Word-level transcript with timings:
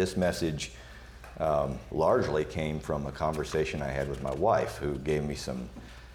this 0.00 0.16
message 0.16 0.70
um, 1.40 1.78
largely 1.92 2.42
came 2.42 2.80
from 2.80 3.04
a 3.04 3.12
conversation 3.12 3.82
I 3.82 3.88
had 3.88 4.08
with 4.08 4.22
my 4.22 4.32
wife, 4.32 4.78
who 4.78 4.94
gave 4.96 5.24
me 5.24 5.34
some 5.34 5.68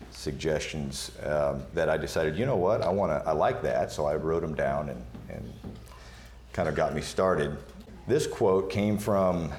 suggestions 0.09 1.11
um, 1.23 1.61
that 1.75 1.87
I 1.87 1.95
decided, 1.95 2.35
you 2.35 2.47
know 2.47 2.55
what, 2.55 2.81
I 2.81 2.89
want 2.89 3.11
to, 3.11 3.29
I 3.29 3.33
like 3.33 3.61
that, 3.61 3.91
so 3.91 4.07
I 4.07 4.15
wrote 4.15 4.41
them 4.41 4.55
down 4.55 4.89
and, 4.89 5.05
and 5.29 5.53
kind 6.51 6.67
of 6.67 6.73
got 6.73 6.95
me 6.95 7.01
started. 7.01 7.55
This 8.07 8.25
quote 8.25 8.71
came 8.71 8.97
from 8.97 9.51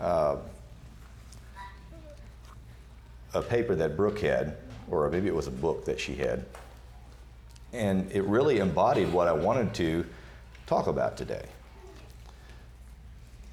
uh, 0.00 0.36
a 3.34 3.42
paper 3.42 3.74
that 3.74 3.94
Brooke 3.94 4.20
had, 4.20 4.56
or 4.90 5.10
maybe 5.10 5.26
it 5.26 5.34
was 5.34 5.48
a 5.48 5.56
book 5.66 5.84
that 5.84 6.00
she 6.00 6.14
had, 6.14 6.46
and 7.74 8.10
it 8.10 8.24
really 8.24 8.58
embodied 8.58 9.12
what 9.12 9.28
I 9.28 9.32
wanted 9.32 9.74
to 9.74 10.06
talk 10.66 10.86
about 10.86 11.18
today. 11.18 11.44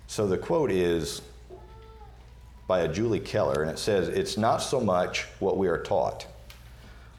So 0.07 0.25
the 0.25 0.37
quote 0.37 0.71
is 0.71 1.21
by 2.65 2.79
a 2.79 2.87
Julie 2.87 3.19
Keller, 3.19 3.61
and 3.61 3.69
it 3.69 3.77
says, 3.77 4.07
It's 4.07 4.37
not 4.37 4.57
so 4.57 4.79
much 4.79 5.25
what 5.39 5.57
we 5.57 5.67
are 5.67 5.77
taught, 5.77 6.25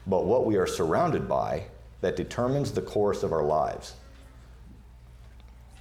but 0.05 0.25
what 0.25 0.45
we 0.45 0.57
are 0.57 0.67
surrounded 0.67 1.27
by 1.27 1.65
that 2.01 2.15
determines 2.15 2.71
the 2.71 2.81
course 2.81 3.23
of 3.23 3.31
our 3.31 3.43
lives. 3.43 3.93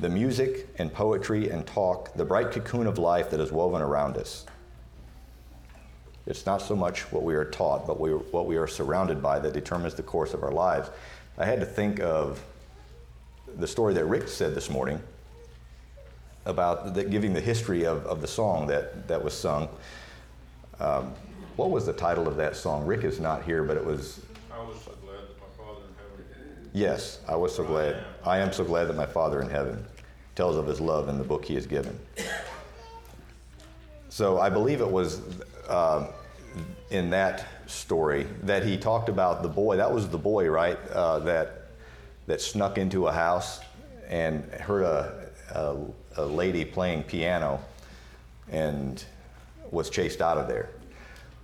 The 0.00 0.08
music 0.08 0.68
and 0.78 0.92
poetry 0.92 1.50
and 1.50 1.66
talk, 1.66 2.14
the 2.14 2.24
bright 2.24 2.52
cocoon 2.52 2.86
of 2.86 2.98
life 2.98 3.30
that 3.30 3.40
is 3.40 3.50
woven 3.50 3.82
around 3.82 4.16
us. 4.16 4.46
It's 6.26 6.44
not 6.44 6.60
so 6.60 6.76
much 6.76 7.10
what 7.10 7.22
we 7.22 7.34
are 7.34 7.44
taught, 7.44 7.86
but 7.86 7.98
we, 7.98 8.10
what 8.10 8.46
we 8.46 8.58
are 8.58 8.66
surrounded 8.66 9.22
by 9.22 9.38
that 9.38 9.54
determines 9.54 9.94
the 9.94 10.02
course 10.02 10.34
of 10.34 10.42
our 10.42 10.52
lives. 10.52 10.90
I 11.38 11.46
had 11.46 11.60
to 11.60 11.66
think 11.66 12.00
of 12.00 12.44
the 13.56 13.66
story 13.66 13.94
that 13.94 14.04
Rick 14.04 14.28
said 14.28 14.54
this 14.54 14.68
morning 14.68 15.00
about 16.48 16.94
the, 16.94 17.04
giving 17.04 17.32
the 17.32 17.40
history 17.40 17.84
of, 17.84 18.04
of 18.06 18.20
the 18.20 18.26
song 18.26 18.66
that, 18.66 19.06
that 19.06 19.22
was 19.22 19.34
sung. 19.34 19.68
Um, 20.80 21.12
what 21.56 21.70
was 21.70 21.86
the 21.86 21.92
title 21.92 22.26
of 22.26 22.36
that 22.36 22.56
song? 22.56 22.86
Rick 22.86 23.04
is 23.04 23.20
not 23.20 23.44
here, 23.44 23.62
but 23.62 23.76
it 23.76 23.84
was. 23.84 24.20
I 24.52 24.58
was 24.60 24.80
so 24.80 24.92
glad 25.02 25.20
that 25.28 25.38
my 25.38 25.64
Father 25.64 25.80
in 25.86 25.94
heaven. 25.96 26.70
Yes, 26.72 27.20
I 27.28 27.36
was 27.36 27.54
so 27.54 27.64
glad. 27.64 28.02
I 28.24 28.38
am 28.38 28.52
so 28.52 28.64
glad 28.64 28.84
that 28.84 28.96
my 28.96 29.06
Father 29.06 29.42
in 29.42 29.50
heaven 29.50 29.84
tells 30.34 30.56
of 30.56 30.66
his 30.66 30.80
love 30.80 31.08
in 31.08 31.18
the 31.18 31.24
book 31.24 31.44
he 31.44 31.54
has 31.54 31.66
given. 31.66 31.98
So 34.08 34.38
I 34.38 34.48
believe 34.48 34.80
it 34.80 34.90
was 34.90 35.20
uh, 35.68 36.06
in 36.90 37.10
that 37.10 37.46
story 37.66 38.26
that 38.44 38.64
he 38.64 38.78
talked 38.78 39.08
about 39.08 39.42
the 39.42 39.48
boy. 39.48 39.76
That 39.76 39.92
was 39.92 40.08
the 40.08 40.18
boy, 40.18 40.48
right? 40.48 40.78
Uh, 40.92 41.18
that 41.20 41.68
that 42.26 42.40
snuck 42.40 42.78
into 42.78 43.08
a 43.08 43.12
house 43.12 43.60
and 44.08 44.44
heard 44.52 44.82
a, 44.82 45.30
a 45.54 45.76
a 46.18 46.26
lady 46.26 46.64
playing 46.64 47.04
piano 47.04 47.60
and 48.50 49.04
was 49.70 49.88
chased 49.88 50.20
out 50.20 50.36
of 50.36 50.48
there. 50.48 50.70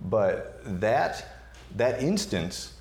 But 0.01 0.61
that, 0.81 1.25
that 1.75 2.01
instance 2.01 2.73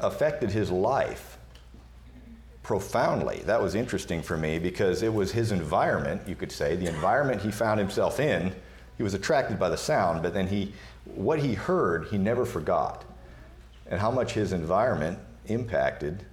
affected 0.00 0.50
his 0.50 0.70
life 0.70 1.38
profoundly. 2.62 3.42
That 3.46 3.62
was 3.62 3.74
interesting 3.74 4.22
for 4.22 4.36
me 4.36 4.58
because 4.58 5.02
it 5.02 5.14
was 5.14 5.30
his 5.30 5.52
environment, 5.52 6.22
you 6.26 6.34
could 6.34 6.50
say, 6.50 6.74
the 6.74 6.88
environment 6.88 7.40
he 7.40 7.52
found 7.52 7.78
himself 7.78 8.18
in. 8.18 8.52
He 8.96 9.02
was 9.02 9.14
attracted 9.14 9.58
by 9.58 9.68
the 9.68 9.76
sound, 9.76 10.22
but 10.22 10.34
then 10.34 10.48
he, 10.48 10.72
what 11.04 11.38
he 11.38 11.54
heard, 11.54 12.06
he 12.08 12.18
never 12.18 12.44
forgot. 12.44 13.04
And 13.88 14.00
how 14.00 14.10
much 14.10 14.32
his 14.32 14.52
environment 14.52 15.18
impacted 15.46 16.24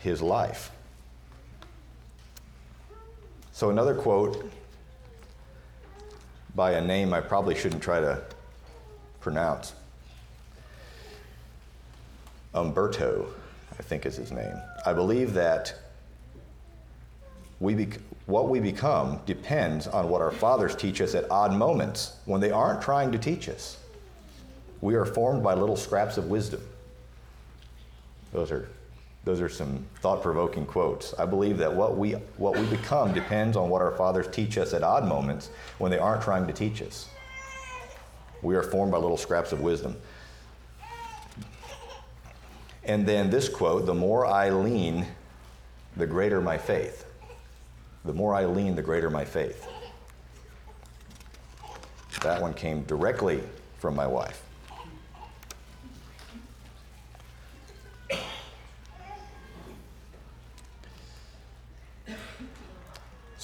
his 0.00 0.20
life. 0.20 0.70
So, 3.60 3.68
another 3.68 3.94
quote 3.94 4.50
by 6.54 6.70
a 6.72 6.80
name 6.80 7.12
I 7.12 7.20
probably 7.20 7.54
shouldn't 7.54 7.82
try 7.82 8.00
to 8.00 8.22
pronounce. 9.20 9.74
Umberto, 12.54 13.26
I 13.78 13.82
think 13.82 14.06
is 14.06 14.16
his 14.16 14.32
name. 14.32 14.54
I 14.86 14.94
believe 14.94 15.34
that 15.34 15.74
we 17.60 17.74
bec- 17.74 18.00
what 18.24 18.48
we 18.48 18.60
become 18.60 19.20
depends 19.26 19.86
on 19.86 20.08
what 20.08 20.22
our 20.22 20.32
fathers 20.32 20.74
teach 20.74 21.02
us 21.02 21.14
at 21.14 21.30
odd 21.30 21.52
moments 21.52 22.16
when 22.24 22.40
they 22.40 22.50
aren't 22.50 22.80
trying 22.80 23.12
to 23.12 23.18
teach 23.18 23.46
us. 23.46 23.76
We 24.80 24.94
are 24.94 25.04
formed 25.04 25.42
by 25.42 25.52
little 25.52 25.76
scraps 25.76 26.16
of 26.16 26.30
wisdom. 26.30 26.62
Those 28.32 28.52
are 28.52 28.70
those 29.24 29.40
are 29.40 29.48
some 29.48 29.84
thought 30.00 30.22
provoking 30.22 30.64
quotes. 30.64 31.12
I 31.18 31.26
believe 31.26 31.58
that 31.58 31.72
what 31.72 31.96
we, 31.96 32.12
what 32.38 32.56
we 32.56 32.64
become 32.66 33.12
depends 33.12 33.56
on 33.56 33.68
what 33.68 33.82
our 33.82 33.92
fathers 33.92 34.26
teach 34.32 34.56
us 34.56 34.72
at 34.72 34.82
odd 34.82 35.06
moments 35.06 35.50
when 35.78 35.90
they 35.90 35.98
aren't 35.98 36.22
trying 36.22 36.46
to 36.46 36.52
teach 36.52 36.80
us. 36.80 37.08
We 38.42 38.56
are 38.56 38.62
formed 38.62 38.92
by 38.92 38.98
little 38.98 39.18
scraps 39.18 39.52
of 39.52 39.60
wisdom. 39.60 39.96
And 42.84 43.06
then 43.06 43.28
this 43.28 43.48
quote 43.48 43.84
the 43.84 43.94
more 43.94 44.24
I 44.24 44.48
lean, 44.48 45.06
the 45.96 46.06
greater 46.06 46.40
my 46.40 46.56
faith. 46.56 47.04
The 48.06 48.14
more 48.14 48.34
I 48.34 48.46
lean, 48.46 48.74
the 48.74 48.82
greater 48.82 49.10
my 49.10 49.26
faith. 49.26 49.66
That 52.22 52.40
one 52.40 52.54
came 52.54 52.84
directly 52.84 53.42
from 53.78 53.94
my 53.94 54.06
wife. 54.06 54.42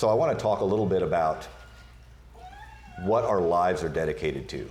So 0.07 0.11
I 0.11 0.15
want 0.15 0.39
to 0.39 0.41
talk 0.41 0.61
a 0.61 0.65
little 0.65 0.87
bit 0.87 1.03
about 1.03 1.49
what 3.01 3.25
our 3.25 3.41
lives 3.41 3.83
are 3.83 3.89
dedicated 3.89 4.49
to. 4.51 4.71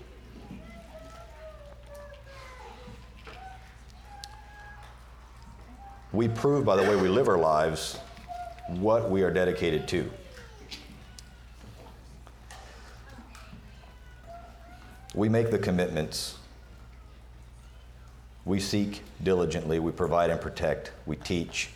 We 6.13 6.29
prove 6.29 6.63
by 6.63 6.77
the 6.77 6.83
way 6.83 6.95
we 6.95 7.09
live 7.09 7.27
our 7.27 7.37
lives 7.37 7.99
what 8.69 9.11
we 9.11 9.23
are 9.23 9.29
dedicated 9.29 9.89
to. 9.89 10.09
We 15.13 15.27
make 15.27 15.51
the 15.51 15.59
commitments. 15.59 16.37
We 18.45 18.61
seek 18.61 19.01
diligently. 19.21 19.79
We 19.79 19.91
provide 19.91 20.29
and 20.29 20.39
protect. 20.39 20.93
We 21.05 21.17
teach. 21.17 21.71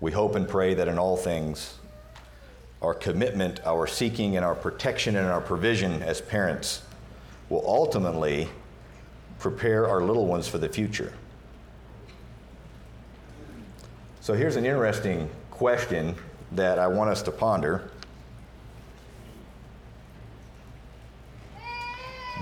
We 0.00 0.10
hope 0.10 0.34
and 0.34 0.48
pray 0.48 0.74
that 0.74 0.88
in 0.88 0.98
all 0.98 1.16
things 1.16 1.78
our 2.82 2.94
commitment, 2.94 3.60
our 3.64 3.86
seeking, 3.86 4.36
and 4.36 4.44
our 4.44 4.56
protection 4.56 5.16
and 5.16 5.28
our 5.28 5.40
provision 5.40 6.02
as 6.02 6.20
parents 6.20 6.82
will 7.48 7.64
ultimately 7.66 8.48
prepare 9.38 9.88
our 9.88 10.02
little 10.02 10.26
ones 10.26 10.48
for 10.48 10.58
the 10.58 10.68
future. 10.68 11.12
So 14.20 14.34
here's 14.34 14.56
an 14.56 14.66
interesting 14.66 15.30
question 15.50 16.14
that 16.52 16.78
I 16.78 16.86
want 16.88 17.10
us 17.10 17.22
to 17.22 17.30
ponder. 17.30 17.90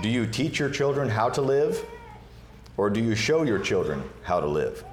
Do 0.01 0.09
you 0.09 0.25
teach 0.25 0.59
your 0.59 0.69
children 0.69 1.09
how 1.09 1.29
to 1.29 1.41
live, 1.41 1.85
or 2.77 2.89
do 2.89 2.99
you 2.99 3.13
show 3.13 3.43
your 3.43 3.59
children 3.59 4.03
how 4.23 4.39
to 4.39 4.47
live? 4.47 4.83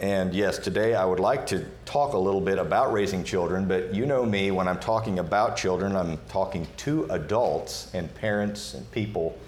And 0.00 0.32
yes, 0.32 0.58
today 0.58 0.94
I 0.94 1.04
would 1.04 1.20
like 1.20 1.46
to 1.48 1.66
talk 1.84 2.14
a 2.14 2.18
little 2.18 2.40
bit 2.40 2.56
about 2.56 2.90
raising 2.90 3.22
children, 3.22 3.68
but 3.68 3.94
you 3.94 4.06
know 4.06 4.24
me, 4.24 4.50
when 4.50 4.66
I'm 4.66 4.80
talking 4.80 5.18
about 5.18 5.58
children, 5.58 5.94
I'm 5.94 6.16
talking 6.30 6.66
to 6.78 7.04
adults 7.10 7.90
and 7.92 8.12
parents 8.14 8.72
and 8.72 8.90
people, 8.92 9.38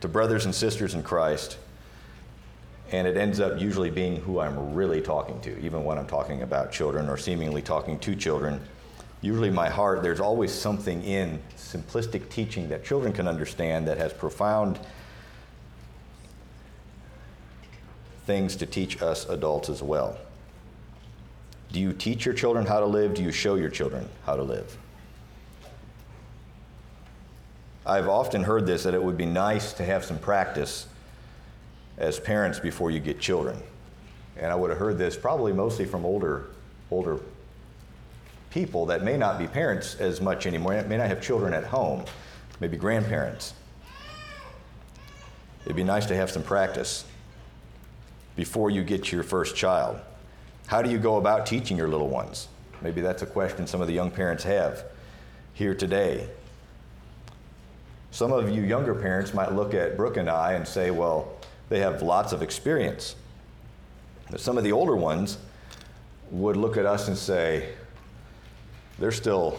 to 0.00 0.08
brothers 0.08 0.46
and 0.46 0.54
sisters 0.54 0.94
in 0.94 1.02
Christ. 1.02 1.58
And 2.92 3.06
it 3.06 3.18
ends 3.18 3.40
up 3.40 3.60
usually 3.60 3.90
being 3.90 4.16
who 4.16 4.40
I'm 4.40 4.72
really 4.72 5.02
talking 5.02 5.38
to, 5.42 5.58
even 5.60 5.84
when 5.84 5.98
I'm 5.98 6.06
talking 6.06 6.40
about 6.40 6.72
children 6.72 7.10
or 7.10 7.18
seemingly 7.18 7.60
talking 7.60 7.98
to 7.98 8.16
children. 8.16 8.58
Usually, 9.20 9.50
my 9.50 9.68
heart, 9.68 10.02
there's 10.02 10.20
always 10.20 10.50
something 10.50 11.04
in 11.04 11.38
simplistic 11.58 12.30
teaching 12.30 12.70
that 12.70 12.86
children 12.86 13.12
can 13.12 13.28
understand 13.28 13.86
that 13.86 13.98
has 13.98 14.14
profound 14.14 14.80
things 18.26 18.56
to 18.56 18.66
teach 18.66 19.02
us 19.02 19.28
adults 19.28 19.68
as 19.68 19.82
well. 19.82 20.16
Do 21.72 21.80
you 21.80 21.92
teach 21.92 22.24
your 22.24 22.34
children 22.34 22.66
how 22.66 22.80
to 22.80 22.86
live? 22.86 23.14
Do 23.14 23.22
you 23.22 23.32
show 23.32 23.54
your 23.54 23.70
children 23.70 24.08
how 24.24 24.36
to 24.36 24.42
live? 24.42 24.76
I've 27.84 28.08
often 28.08 28.44
heard 28.44 28.66
this 28.66 28.84
that 28.84 28.94
it 28.94 29.02
would 29.02 29.16
be 29.16 29.26
nice 29.26 29.72
to 29.74 29.84
have 29.84 30.04
some 30.04 30.18
practice 30.18 30.86
as 31.98 32.20
parents 32.20 32.60
before 32.60 32.90
you 32.90 33.00
get 33.00 33.18
children. 33.18 33.60
And 34.36 34.52
I 34.52 34.54
would 34.54 34.70
have 34.70 34.78
heard 34.78 34.98
this 34.98 35.16
probably 35.16 35.52
mostly 35.52 35.84
from 35.84 36.04
older, 36.04 36.46
older 36.90 37.20
people 38.50 38.86
that 38.86 39.02
may 39.02 39.16
not 39.16 39.38
be 39.38 39.46
parents 39.46 39.96
as 39.96 40.20
much 40.20 40.46
anymore, 40.46 40.80
may 40.84 40.96
not 40.96 41.08
have 41.08 41.22
children 41.22 41.54
at 41.54 41.64
home, 41.64 42.04
maybe 42.60 42.76
grandparents. 42.76 43.54
It'd 45.64 45.76
be 45.76 45.84
nice 45.84 46.06
to 46.06 46.16
have 46.16 46.30
some 46.30 46.42
practice 46.42 47.04
before 48.36 48.70
you 48.70 48.82
get 48.82 49.12
your 49.12 49.22
first 49.22 49.56
child? 49.56 49.98
How 50.66 50.82
do 50.82 50.90
you 50.90 50.98
go 50.98 51.16
about 51.16 51.46
teaching 51.46 51.76
your 51.76 51.88
little 51.88 52.08
ones? 52.08 52.48
Maybe 52.80 53.00
that's 53.00 53.22
a 53.22 53.26
question 53.26 53.66
some 53.66 53.80
of 53.80 53.86
the 53.86 53.92
young 53.92 54.10
parents 54.10 54.44
have 54.44 54.84
here 55.54 55.74
today. 55.74 56.28
Some 58.10 58.32
of 58.32 58.50
you 58.50 58.62
younger 58.62 58.94
parents 58.94 59.32
might 59.32 59.52
look 59.52 59.74
at 59.74 59.96
Brooke 59.96 60.16
and 60.16 60.28
I 60.28 60.52
and 60.52 60.66
say, 60.66 60.90
well, 60.90 61.32
they 61.68 61.80
have 61.80 62.02
lots 62.02 62.32
of 62.32 62.42
experience. 62.42 63.16
But 64.30 64.40
some 64.40 64.58
of 64.58 64.64
the 64.64 64.72
older 64.72 64.96
ones 64.96 65.38
would 66.30 66.56
look 66.56 66.76
at 66.76 66.86
us 66.86 67.08
and 67.08 67.16
say, 67.16 67.70
they're 68.98 69.12
still, 69.12 69.58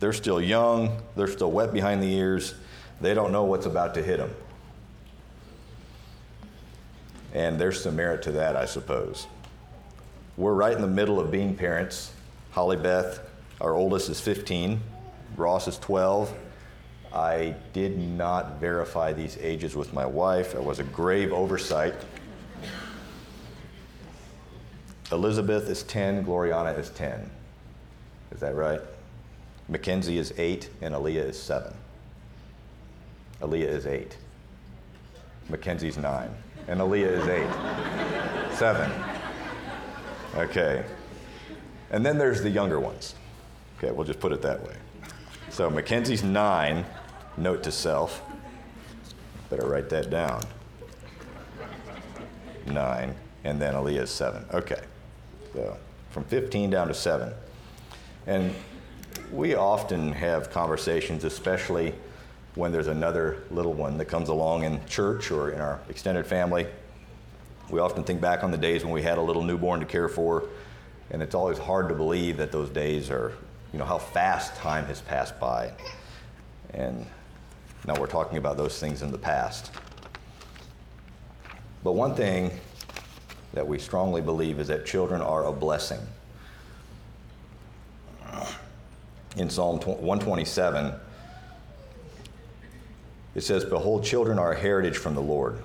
they're 0.00 0.12
still 0.12 0.40
young, 0.40 1.00
they're 1.16 1.28
still 1.28 1.50
wet 1.50 1.72
behind 1.72 2.02
the 2.02 2.12
ears, 2.12 2.54
they 3.00 3.14
don't 3.14 3.32
know 3.32 3.44
what's 3.44 3.66
about 3.66 3.94
to 3.94 4.02
hit 4.02 4.18
them. 4.18 4.34
And 7.34 7.58
there's 7.58 7.82
some 7.82 7.96
merit 7.96 8.22
to 8.22 8.32
that, 8.32 8.56
I 8.56 8.64
suppose. 8.64 9.26
We're 10.36 10.54
right 10.54 10.72
in 10.72 10.80
the 10.80 10.88
middle 10.88 11.18
of 11.20 11.30
being 11.30 11.54
parents. 11.54 12.12
Holly 12.52 12.76
Beth, 12.76 13.20
our 13.60 13.74
oldest, 13.74 14.08
is 14.08 14.20
15, 14.20 14.80
Ross 15.36 15.68
is 15.68 15.78
12. 15.78 16.32
I 17.12 17.54
did 17.72 17.98
not 17.98 18.60
verify 18.60 19.12
these 19.12 19.38
ages 19.40 19.74
with 19.74 19.92
my 19.92 20.06
wife. 20.06 20.54
It 20.54 20.62
was 20.62 20.78
a 20.78 20.84
grave 20.84 21.32
oversight. 21.32 21.94
Elizabeth 25.10 25.68
is 25.68 25.82
10, 25.84 26.24
Gloriana 26.24 26.78
is 26.78 26.90
10. 26.90 27.30
Is 28.30 28.40
that 28.40 28.54
right? 28.54 28.80
Mackenzie 29.68 30.18
is 30.18 30.32
8, 30.36 30.68
and 30.82 30.94
Aaliyah 30.94 31.30
is 31.30 31.40
7. 31.40 31.72
Aaliyah 33.40 33.68
is 33.68 33.86
8. 33.86 34.16
Mackenzie's 35.48 35.96
9. 35.96 36.30
And 36.68 36.80
Aaliyah 36.80 37.22
is 37.22 37.26
8. 38.52 38.54
7. 38.56 38.92
Okay. 40.36 40.84
And 41.90 42.04
then 42.04 42.18
there's 42.18 42.42
the 42.42 42.50
younger 42.50 42.78
ones. 42.78 43.14
Okay, 43.78 43.90
we'll 43.90 44.04
just 44.04 44.20
put 44.20 44.32
it 44.32 44.42
that 44.42 44.62
way. 44.62 44.74
So 45.50 45.70
Mackenzie's 45.70 46.22
9, 46.22 46.84
note 47.36 47.62
to 47.62 47.72
self. 47.72 48.22
Better 49.48 49.66
write 49.66 49.88
that 49.88 50.10
down. 50.10 50.42
9, 52.66 53.14
and 53.44 53.60
then 53.60 53.74
Aaliyah's 53.74 54.10
7. 54.10 54.44
Okay. 54.52 54.82
So 55.54 55.76
from 56.10 56.24
15 56.24 56.70
down 56.70 56.88
to 56.88 56.94
7. 56.94 57.32
And 58.26 58.54
we 59.32 59.54
often 59.54 60.12
have 60.12 60.50
conversations, 60.50 61.24
especially 61.24 61.94
when 62.58 62.72
there's 62.72 62.88
another 62.88 63.44
little 63.52 63.72
one 63.72 63.96
that 63.98 64.06
comes 64.06 64.28
along 64.28 64.64
in 64.64 64.84
church 64.86 65.30
or 65.30 65.52
in 65.52 65.60
our 65.60 65.78
extended 65.88 66.26
family. 66.26 66.66
We 67.70 67.78
often 67.78 68.02
think 68.02 68.20
back 68.20 68.42
on 68.42 68.50
the 68.50 68.56
days 68.56 68.82
when 68.82 68.92
we 68.92 69.00
had 69.00 69.16
a 69.16 69.22
little 69.22 69.44
newborn 69.44 69.78
to 69.78 69.86
care 69.86 70.08
for, 70.08 70.42
and 71.12 71.22
it's 71.22 71.36
always 71.36 71.56
hard 71.56 71.88
to 71.88 71.94
believe 71.94 72.36
that 72.38 72.50
those 72.50 72.68
days 72.68 73.12
are, 73.12 73.32
you 73.72 73.78
know, 73.78 73.84
how 73.84 73.98
fast 73.98 74.56
time 74.56 74.86
has 74.86 75.00
passed 75.00 75.38
by. 75.38 75.70
And 76.74 77.06
now 77.86 77.94
we're 77.94 78.08
talking 78.08 78.38
about 78.38 78.56
those 78.56 78.80
things 78.80 79.02
in 79.02 79.12
the 79.12 79.18
past. 79.18 79.70
But 81.84 81.92
one 81.92 82.16
thing 82.16 82.50
that 83.52 83.68
we 83.68 83.78
strongly 83.78 84.20
believe 84.20 84.58
is 84.58 84.66
that 84.66 84.84
children 84.84 85.22
are 85.22 85.46
a 85.46 85.52
blessing. 85.52 86.00
In 89.36 89.48
Psalm 89.48 89.78
127, 89.78 90.92
it 93.34 93.42
says, 93.42 93.64
Behold, 93.64 94.04
children 94.04 94.38
are 94.38 94.52
a 94.52 94.58
heritage 94.58 94.96
from 94.96 95.14
the 95.14 95.22
Lord. 95.22 95.58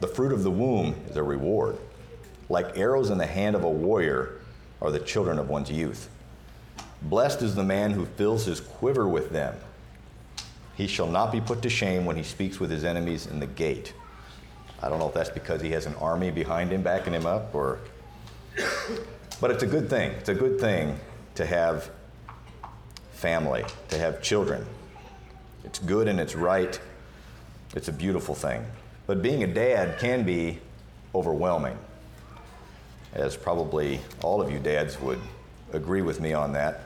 The 0.00 0.06
fruit 0.06 0.32
of 0.32 0.42
the 0.42 0.50
womb 0.50 0.94
is 1.08 1.16
a 1.16 1.22
reward. 1.22 1.76
Like 2.48 2.78
arrows 2.78 3.10
in 3.10 3.18
the 3.18 3.26
hand 3.26 3.54
of 3.54 3.64
a 3.64 3.70
warrior 3.70 4.40
are 4.80 4.90
the 4.90 5.00
children 5.00 5.38
of 5.38 5.48
one's 5.48 5.70
youth. 5.70 6.08
Blessed 7.02 7.42
is 7.42 7.54
the 7.54 7.64
man 7.64 7.92
who 7.92 8.06
fills 8.06 8.46
his 8.46 8.60
quiver 8.60 9.08
with 9.08 9.30
them. 9.30 9.54
He 10.76 10.86
shall 10.86 11.06
not 11.06 11.32
be 11.32 11.40
put 11.40 11.62
to 11.62 11.68
shame 11.68 12.04
when 12.04 12.16
he 12.16 12.22
speaks 12.22 12.58
with 12.58 12.70
his 12.70 12.84
enemies 12.84 13.26
in 13.26 13.40
the 13.40 13.46
gate. 13.46 13.92
I 14.82 14.88
don't 14.88 14.98
know 14.98 15.08
if 15.08 15.14
that's 15.14 15.30
because 15.30 15.60
he 15.60 15.70
has 15.72 15.86
an 15.86 15.94
army 15.96 16.30
behind 16.30 16.72
him 16.72 16.82
backing 16.82 17.12
him 17.12 17.26
up 17.26 17.54
or. 17.54 17.78
But 19.40 19.50
it's 19.50 19.62
a 19.62 19.66
good 19.66 19.88
thing. 19.88 20.12
It's 20.12 20.28
a 20.28 20.34
good 20.34 20.60
thing 20.60 20.98
to 21.34 21.46
have 21.46 21.90
family, 23.12 23.64
to 23.88 23.98
have 23.98 24.22
children. 24.22 24.66
It's 25.64 25.78
good 25.78 26.08
and 26.08 26.18
it's 26.18 26.34
right. 26.34 26.78
It's 27.74 27.88
a 27.88 27.92
beautiful 27.92 28.34
thing. 28.34 28.64
But 29.06 29.22
being 29.22 29.42
a 29.42 29.46
dad 29.46 29.98
can 29.98 30.24
be 30.24 30.58
overwhelming, 31.14 31.76
as 33.14 33.36
probably 33.36 34.00
all 34.22 34.40
of 34.40 34.50
you 34.50 34.58
dads 34.58 35.00
would 35.00 35.20
agree 35.72 36.02
with 36.02 36.20
me 36.20 36.32
on 36.32 36.52
that. 36.52 36.82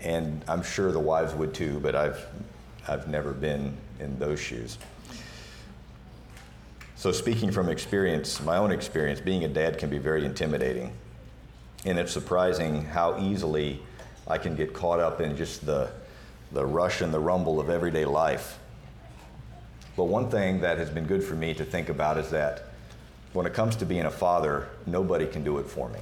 And 0.00 0.44
I'm 0.48 0.62
sure 0.62 0.90
the 0.90 1.00
wives 1.00 1.34
would 1.34 1.54
too, 1.54 1.78
but 1.80 1.94
I've, 1.94 2.24
I've 2.88 3.08
never 3.08 3.32
been 3.32 3.76
in 4.00 4.18
those 4.18 4.40
shoes. 4.40 4.78
So, 6.96 7.10
speaking 7.10 7.50
from 7.50 7.68
experience, 7.68 8.40
my 8.42 8.56
own 8.56 8.70
experience, 8.70 9.20
being 9.20 9.44
a 9.44 9.48
dad 9.48 9.78
can 9.78 9.90
be 9.90 9.98
very 9.98 10.24
intimidating. 10.24 10.92
And 11.84 11.98
it's 11.98 12.12
surprising 12.12 12.84
how 12.84 13.18
easily 13.18 13.82
I 14.28 14.38
can 14.38 14.54
get 14.54 14.72
caught 14.72 15.00
up 15.00 15.20
in 15.20 15.36
just 15.36 15.66
the, 15.66 15.90
the 16.52 16.64
rush 16.64 17.00
and 17.00 17.12
the 17.12 17.18
rumble 17.18 17.58
of 17.58 17.70
everyday 17.70 18.04
life. 18.04 18.58
But 19.96 20.04
one 20.04 20.30
thing 20.30 20.60
that 20.60 20.78
has 20.78 20.90
been 20.90 21.06
good 21.06 21.22
for 21.22 21.34
me 21.34 21.52
to 21.54 21.64
think 21.64 21.88
about 21.88 22.16
is 22.18 22.30
that 22.30 22.64
when 23.32 23.46
it 23.46 23.54
comes 23.54 23.76
to 23.76 23.86
being 23.86 24.04
a 24.04 24.10
father, 24.10 24.68
nobody 24.86 25.26
can 25.26 25.44
do 25.44 25.58
it 25.58 25.66
for 25.66 25.88
me. 25.88 26.00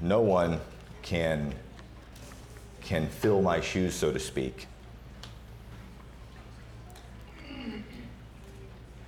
No 0.00 0.20
one 0.20 0.60
can, 1.02 1.54
can 2.82 3.08
fill 3.08 3.42
my 3.42 3.60
shoes, 3.60 3.94
so 3.94 4.12
to 4.12 4.18
speak. 4.18 4.66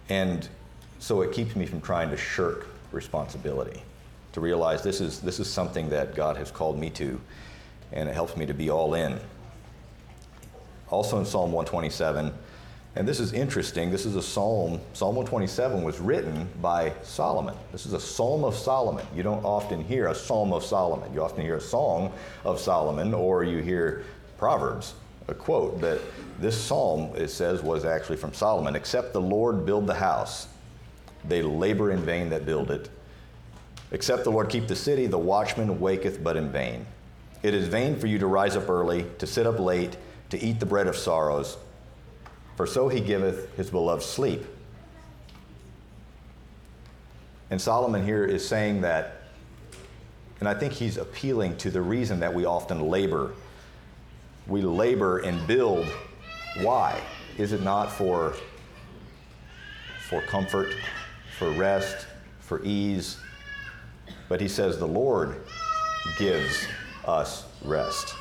And 0.09 0.49
so 1.00 1.23
it 1.23 1.32
keeps 1.32 1.56
me 1.56 1.67
from 1.67 1.81
trying 1.81 2.11
to 2.11 2.17
shirk 2.17 2.69
responsibility, 2.93 3.82
to 4.32 4.41
realize 4.41 4.82
this 4.82 5.00
is, 5.00 5.20
this 5.20 5.41
is 5.41 5.50
something 5.50 5.88
that 5.91 6.14
God 6.14 6.37
has 6.37 6.50
called 6.50 6.79
me 6.79 6.91
to, 6.91 7.20
and 7.93 8.09
it 8.09 8.14
helps 8.14 8.37
me 8.37 8.47
to 8.47 8.55
be 8.55 8.70
all 8.70 8.94
in. 8.94 9.19
Also 10.91 11.19
in 11.19 11.25
Psalm 11.25 11.53
127, 11.53 12.33
and 12.97 13.06
this 13.06 13.21
is 13.21 13.35
interesting, 13.35 13.91
this 13.91 14.06
is 14.06 14.17
a 14.17 14.23
psalm, 14.23 14.81
Psalm 14.94 15.17
127 15.17 15.83
was 15.83 16.00
written 16.00 16.49
by 16.62 16.94
Solomon. 17.03 17.55
This 17.71 17.85
is 17.85 17.93
a 17.93 18.00
psalm 18.00 18.43
of 18.43 18.55
Solomon. 18.55 19.06
You 19.15 19.23
don't 19.23 19.44
often 19.44 19.85
hear 19.85 20.09
a 20.09 20.15
psalm 20.15 20.55
of 20.55 20.65
Solomon. 20.65 21.12
You 21.12 21.23
often 21.23 21.43
hear 21.43 21.56
a 21.56 21.61
song 21.61 22.11
of 22.45 22.59
Solomon, 22.59 23.12
or 23.12 23.45
you 23.45 23.59
hear 23.59 24.05
Proverbs, 24.38 24.95
a 25.28 25.35
quote. 25.35 25.78
But 25.78 26.00
this 26.40 26.59
psalm, 26.59 27.11
it 27.16 27.28
says, 27.28 27.62
was 27.62 27.85
actually 27.85 28.16
from 28.16 28.33
Solomon. 28.33 28.75
Except 28.75 29.12
the 29.12 29.21
Lord 29.21 29.66
build 29.66 29.87
the 29.87 29.95
house, 29.95 30.49
they 31.28 31.43
labor 31.43 31.90
in 31.90 32.00
vain 32.00 32.31
that 32.31 32.47
build 32.47 32.71
it. 32.71 32.88
Except 33.93 34.25
the 34.25 34.31
Lord 34.31 34.49
keep 34.49 34.69
the 34.69 34.76
city, 34.76 35.07
the 35.07 35.19
watchman 35.19 35.81
waketh 35.81 36.25
but 36.25 36.38
in 36.38 36.50
vain. 36.50 36.87
It 37.43 37.52
is 37.52 37.69
vain 37.69 37.99
for 37.99 38.07
you 38.07 38.19
to 38.21 38.26
rise 38.26 38.57
up 38.57 38.71
early, 38.71 39.05
to 39.19 39.26
sit 39.26 39.47
up 39.47 39.59
late, 39.59 39.99
to 40.30 40.42
eat 40.42 40.61
the 40.61 40.66
bread 40.66 40.87
of 40.87 40.97
sorrows, 40.97 41.56
for 42.56 42.66
so 42.66 42.88
he 42.88 43.00
giveth 43.00 43.54
his 43.56 43.71
beloved 43.71 44.02
sleep. 44.02 44.45
And 47.50 47.61
Solomon 47.61 48.04
here 48.04 48.25
is 48.25 48.47
saying 48.47 48.80
that, 48.80 49.23
and 50.40 50.49
I 50.49 50.54
think 50.54 50.73
he's 50.73 50.97
appealing 50.97 51.56
to 51.59 51.71
the 51.71 51.80
reason 51.80 52.21
that 52.21 52.35
we 52.35 52.45
often 52.45 52.88
labor. 52.88 53.33
We 54.47 54.62
labor 54.62 55.18
and 55.18 55.47
build. 55.47 55.87
Why? 56.61 57.00
Is 57.38 57.52
it 57.52 57.62
not 57.62 57.92
for, 57.92 58.35
for 60.09 60.23
comfort, 60.23 60.75
for 61.38 61.50
rest, 61.52 62.06
for 62.40 62.62
ease? 62.64 63.18
But 64.28 64.40
he 64.40 64.49
says 64.49 64.78
the 64.78 64.87
Lord 64.87 65.40
gives 66.18 66.66
us 67.04 67.45
rest. 67.64 68.14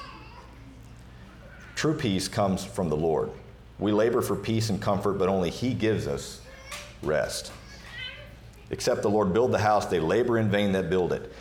True 1.76 1.94
peace 1.94 2.28
comes 2.28 2.64
from 2.64 2.90
the 2.90 2.98
Lord. 2.98 3.30
We 3.78 3.92
labor 3.92 4.22
for 4.22 4.36
peace 4.36 4.70
and 4.70 4.82
comfort, 4.82 5.14
but 5.14 5.28
only 5.28 5.50
He 5.50 5.74
gives 5.74 6.08
us 6.08 6.42
rest. 7.04 7.52
Except 8.72 9.02
the 9.02 9.10
Lord 9.10 9.34
build 9.34 9.52
the 9.52 9.60
house, 9.60 9.86
they 9.86 10.00
labor 10.00 10.38
in 10.38 10.50
vain 10.50 10.72
that 10.72 10.90
build 10.90 11.14
it. 11.14 11.32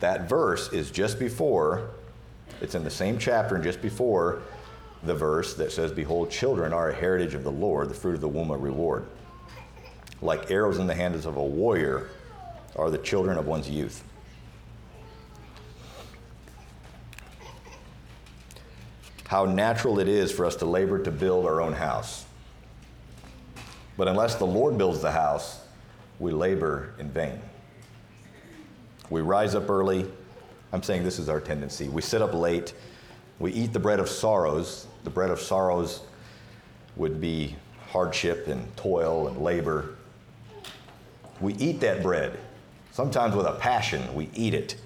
That 0.00 0.28
verse 0.28 0.72
is 0.72 0.90
just 0.90 1.18
before, 1.18 1.90
it's 2.60 2.74
in 2.74 2.84
the 2.84 2.90
same 2.90 3.18
chapter 3.18 3.56
and 3.56 3.64
just 3.64 3.82
before 3.82 4.42
the 5.02 5.14
verse 5.14 5.54
that 5.54 5.72
says, 5.72 5.92
Behold, 5.92 6.30
children 6.30 6.72
are 6.72 6.90
a 6.90 6.94
heritage 6.94 7.34
of 7.34 7.44
the 7.44 7.52
Lord, 7.52 7.90
the 7.90 7.94
fruit 7.94 8.14
of 8.14 8.20
the 8.20 8.28
womb 8.28 8.50
a 8.50 8.56
reward. 8.56 9.04
Like 10.22 10.50
arrows 10.50 10.78
in 10.78 10.86
the 10.86 10.94
hands 10.94 11.26
of 11.26 11.36
a 11.36 11.44
warrior 11.44 12.08
are 12.76 12.90
the 12.90 12.98
children 12.98 13.36
of 13.36 13.46
one's 13.46 13.68
youth. 13.68 14.02
How 19.28 19.44
natural 19.44 19.98
it 19.98 20.08
is 20.08 20.30
for 20.30 20.44
us 20.44 20.56
to 20.56 20.66
labor 20.66 21.02
to 21.02 21.10
build 21.10 21.46
our 21.46 21.60
own 21.60 21.72
house. 21.72 22.24
But 23.96 24.08
unless 24.08 24.36
the 24.36 24.46
Lord 24.46 24.76
builds 24.76 25.00
the 25.00 25.10
house, 25.10 25.60
we 26.18 26.32
labor 26.32 26.94
in 26.98 27.10
vain. 27.10 27.40
We 29.10 29.20
rise 29.20 29.54
up 29.54 29.68
early. 29.70 30.06
I'm 30.72 30.82
saying 30.82 31.04
this 31.04 31.18
is 31.18 31.28
our 31.28 31.40
tendency. 31.40 31.88
We 31.88 32.02
sit 32.02 32.22
up 32.22 32.34
late. 32.34 32.74
We 33.38 33.52
eat 33.52 33.72
the 33.72 33.78
bread 33.78 34.00
of 34.00 34.08
sorrows. 34.08 34.86
The 35.04 35.10
bread 35.10 35.30
of 35.30 35.40
sorrows 35.40 36.02
would 36.96 37.20
be 37.20 37.56
hardship 37.90 38.48
and 38.48 38.76
toil 38.76 39.28
and 39.28 39.38
labor. 39.42 39.94
We 41.40 41.54
eat 41.54 41.80
that 41.80 42.02
bread, 42.02 42.38
sometimes 42.92 43.34
with 43.34 43.46
a 43.46 43.52
passion. 43.52 44.14
We 44.14 44.30
eat 44.34 44.54
it. 44.54 44.76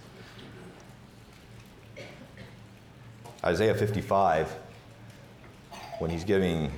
Isaiah 3.45 3.75
55, 3.75 4.52
when 6.00 6.11
he's 6.11 6.25
giving, 6.25 6.73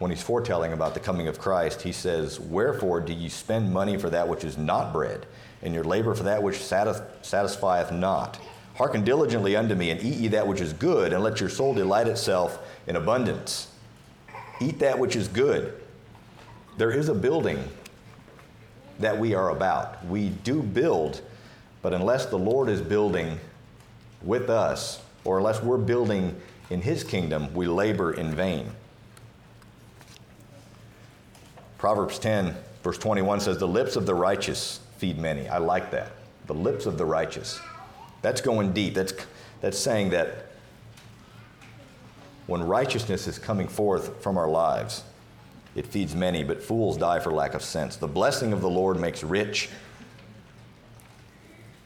when 0.00 0.10
he's 0.10 0.22
foretelling 0.22 0.72
about 0.72 0.94
the 0.94 1.00
coming 1.00 1.28
of 1.28 1.38
Christ, 1.38 1.82
he 1.82 1.92
says, 1.92 2.40
Wherefore 2.40 3.00
do 3.00 3.12
ye 3.12 3.28
spend 3.28 3.72
money 3.72 3.96
for 3.96 4.10
that 4.10 4.26
which 4.26 4.42
is 4.42 4.58
not 4.58 4.92
bread, 4.92 5.26
and 5.62 5.72
your 5.72 5.84
labor 5.84 6.14
for 6.14 6.24
that 6.24 6.42
which 6.42 6.56
satis- 6.56 7.02
satisfieth 7.22 7.92
not? 7.92 8.38
Hearken 8.74 9.04
diligently 9.04 9.54
unto 9.54 9.74
me, 9.76 9.90
and 9.90 10.02
eat 10.02 10.14
ye 10.14 10.28
that 10.28 10.48
which 10.48 10.60
is 10.60 10.72
good, 10.72 11.12
and 11.12 11.22
let 11.22 11.38
your 11.38 11.48
soul 11.48 11.74
delight 11.74 12.08
itself 12.08 12.58
in 12.88 12.96
abundance. 12.96 13.68
Eat 14.60 14.80
that 14.80 14.98
which 14.98 15.14
is 15.14 15.28
good. 15.28 15.80
There 16.76 16.90
is 16.90 17.08
a 17.08 17.14
building 17.14 17.62
that 18.98 19.16
we 19.18 19.34
are 19.34 19.50
about. 19.50 20.04
We 20.06 20.30
do 20.30 20.62
build, 20.62 21.20
but 21.82 21.94
unless 21.94 22.26
the 22.26 22.38
Lord 22.38 22.68
is 22.68 22.80
building 22.80 23.38
with 24.22 24.50
us, 24.50 25.02
or 25.24 25.38
unless 25.38 25.62
we're 25.62 25.78
building 25.78 26.40
in 26.70 26.80
His 26.82 27.04
kingdom, 27.04 27.52
we 27.54 27.66
labor 27.66 28.12
in 28.12 28.34
vain. 28.34 28.70
Proverbs 31.78 32.18
10, 32.18 32.54
verse 32.82 32.98
21 32.98 33.40
says, 33.40 33.58
The 33.58 33.66
lips 33.66 33.96
of 33.96 34.06
the 34.06 34.14
righteous 34.14 34.80
feed 34.98 35.18
many. 35.18 35.48
I 35.48 35.58
like 35.58 35.90
that. 35.92 36.12
The 36.46 36.54
lips 36.54 36.86
of 36.86 36.98
the 36.98 37.04
righteous. 37.04 37.58
That's 38.22 38.40
going 38.40 38.72
deep. 38.72 38.94
That's, 38.94 39.14
that's 39.60 39.78
saying 39.78 40.10
that 40.10 40.46
when 42.46 42.62
righteousness 42.62 43.26
is 43.26 43.38
coming 43.38 43.68
forth 43.68 44.22
from 44.22 44.36
our 44.36 44.48
lives, 44.48 45.04
it 45.74 45.86
feeds 45.86 46.14
many, 46.14 46.42
but 46.42 46.62
fools 46.62 46.96
die 46.96 47.20
for 47.20 47.30
lack 47.30 47.54
of 47.54 47.62
sense. 47.62 47.96
The 47.96 48.08
blessing 48.08 48.52
of 48.52 48.60
the 48.60 48.68
Lord 48.68 48.98
makes 48.98 49.22
rich. 49.22 49.68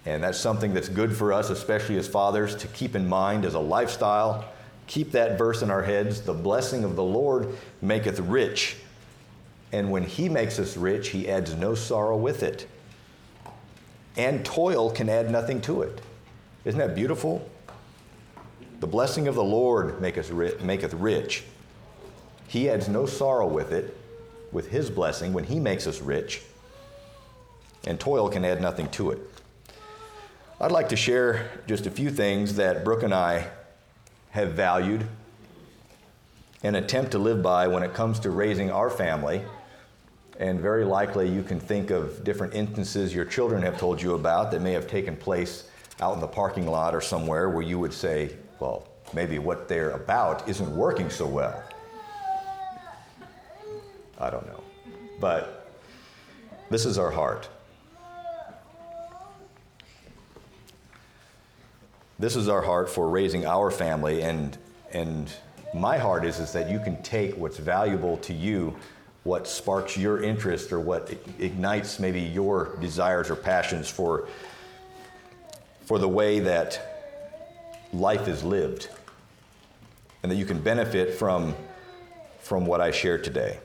And 0.06 0.22
that's 0.22 0.38
something 0.38 0.74
that's 0.74 0.88
good 0.88 1.16
for 1.16 1.32
us, 1.32 1.50
especially 1.50 1.96
as 1.96 2.06
fathers, 2.06 2.54
to 2.56 2.66
keep 2.68 2.94
in 2.94 3.08
mind 3.08 3.44
as 3.44 3.54
a 3.54 3.60
lifestyle. 3.60 4.44
Keep 4.86 5.12
that 5.12 5.38
verse 5.38 5.62
in 5.62 5.70
our 5.70 5.82
heads. 5.82 6.20
The 6.20 6.34
blessing 6.34 6.84
of 6.84 6.94
the 6.94 7.02
Lord 7.02 7.48
maketh 7.80 8.20
rich. 8.20 8.76
And 9.72 9.90
when 9.90 10.02
He 10.02 10.28
makes 10.28 10.58
us 10.58 10.76
rich, 10.76 11.08
He 11.08 11.28
adds 11.28 11.54
no 11.54 11.74
sorrow 11.74 12.16
with 12.16 12.42
it. 12.42 12.68
And 14.16 14.44
toil 14.44 14.90
can 14.90 15.08
add 15.08 15.30
nothing 15.30 15.60
to 15.62 15.82
it. 15.82 16.00
Isn't 16.64 16.78
that 16.78 16.94
beautiful? 16.94 17.48
The 18.80 18.86
blessing 18.86 19.26
of 19.26 19.34
the 19.34 19.42
Lord 19.42 20.00
maketh 20.00 20.30
rich. 20.30 21.44
He 22.46 22.68
adds 22.68 22.88
no 22.88 23.06
sorrow 23.06 23.46
with 23.46 23.72
it, 23.72 23.96
with 24.52 24.68
His 24.68 24.90
blessing, 24.90 25.32
when 25.32 25.44
He 25.44 25.58
makes 25.58 25.86
us 25.86 26.02
rich. 26.02 26.42
And 27.86 27.98
toil 27.98 28.28
can 28.28 28.44
add 28.44 28.60
nothing 28.60 28.88
to 28.90 29.10
it. 29.10 29.18
I'd 30.60 30.70
like 30.70 30.90
to 30.90 30.96
share 30.96 31.50
just 31.66 31.86
a 31.86 31.90
few 31.90 32.10
things 32.10 32.54
that 32.56 32.84
Brooke 32.84 33.02
and 33.02 33.12
I 33.12 33.48
have 34.30 34.52
valued 34.52 35.04
and 36.62 36.76
attempt 36.76 37.10
to 37.12 37.18
live 37.18 37.42
by 37.42 37.66
when 37.66 37.82
it 37.82 37.92
comes 37.92 38.20
to 38.20 38.30
raising 38.30 38.70
our 38.70 38.88
family. 38.88 39.42
And 40.38 40.60
very 40.60 40.84
likely 40.84 41.28
you 41.28 41.42
can 41.42 41.58
think 41.58 41.90
of 41.90 42.22
different 42.22 42.54
instances 42.54 43.12
your 43.12 43.24
children 43.24 43.62
have 43.62 43.78
told 43.80 44.00
you 44.00 44.14
about 44.14 44.52
that 44.52 44.62
may 44.62 44.72
have 44.72 44.86
taken 44.86 45.16
place 45.16 45.68
out 46.00 46.14
in 46.14 46.20
the 46.20 46.28
parking 46.28 46.68
lot 46.68 46.94
or 46.94 47.00
somewhere 47.00 47.50
where 47.50 47.62
you 47.62 47.80
would 47.80 47.92
say, 47.92 48.36
well, 48.60 48.86
maybe 49.12 49.40
what 49.40 49.68
they're 49.68 49.90
about 49.90 50.48
isn't 50.48 50.70
working 50.76 51.10
so 51.10 51.26
well. 51.26 51.64
I 54.18 54.30
don't 54.30 54.46
know. 54.46 54.62
But 55.20 55.68
this 56.70 56.86
is 56.86 56.96
our 56.96 57.10
heart. 57.10 57.48
This 62.16 62.36
is 62.36 62.48
our 62.48 62.62
heart 62.62 62.88
for 62.88 63.08
raising 63.08 63.44
our 63.44 63.72
family, 63.72 64.22
and, 64.22 64.56
and 64.92 65.32
my 65.74 65.98
heart 65.98 66.24
is, 66.24 66.38
is 66.38 66.52
that 66.52 66.70
you 66.70 66.78
can 66.78 67.02
take 67.02 67.36
what's 67.36 67.56
valuable 67.56 68.18
to 68.18 68.32
you, 68.32 68.76
what 69.24 69.48
sparks 69.48 69.96
your 69.96 70.22
interest, 70.22 70.72
or 70.72 70.78
what 70.78 71.12
ignites 71.40 71.98
maybe 71.98 72.20
your 72.20 72.76
desires 72.80 73.30
or 73.30 73.36
passions 73.36 73.90
for, 73.90 74.28
for 75.86 75.98
the 75.98 76.08
way 76.08 76.38
that 76.38 77.18
life 77.92 78.28
is 78.28 78.44
lived, 78.44 78.90
and 80.22 80.30
that 80.30 80.36
you 80.36 80.46
can 80.46 80.60
benefit 80.60 81.14
from, 81.14 81.52
from 82.38 82.64
what 82.64 82.80
I 82.80 82.92
share 82.92 83.18
today, 83.18 83.58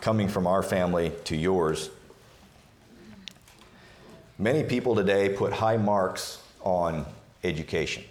coming 0.00 0.26
from 0.26 0.48
our 0.48 0.64
family 0.64 1.12
to 1.26 1.36
yours. 1.36 1.90
Many 4.36 4.64
people 4.64 4.96
today 4.96 5.28
put 5.28 5.52
high 5.52 5.76
marks 5.76 6.42
on 6.64 7.06
education. 7.44 8.04